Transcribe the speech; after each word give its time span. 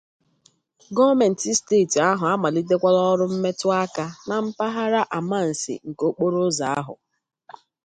gọọmenti 0.95 1.49
steeti 1.59 1.97
ahụ 2.09 2.25
amàlitekwala 2.33 3.01
ọrụ 3.11 3.25
mmetụ 3.33 3.67
aka 3.83 4.05
na 4.27 4.35
mpaghara 4.45 5.01
Amansea 5.17 5.81
nke 5.89 6.03
okporoụzọ 6.09 6.65
ahụ 6.77 6.93